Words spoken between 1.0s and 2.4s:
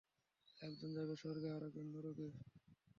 স্বর্গে, আরেকজন নরকে।